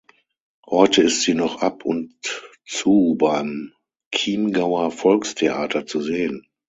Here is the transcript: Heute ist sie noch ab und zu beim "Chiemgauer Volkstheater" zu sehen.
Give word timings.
Heute 0.65 1.03
ist 1.03 1.21
sie 1.21 1.35
noch 1.35 1.61
ab 1.61 1.85
und 1.85 2.17
zu 2.65 3.13
beim 3.19 3.71
"Chiemgauer 4.11 4.89
Volkstheater" 4.89 5.85
zu 5.85 6.01
sehen. 6.01 6.47